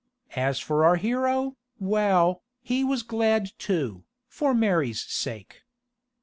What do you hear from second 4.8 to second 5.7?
sake.